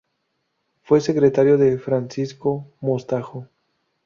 Fue 0.81 0.99
secretario 0.99 1.59
de 1.59 1.77
Francisco 1.77 2.67
Mostajo. 2.81 3.47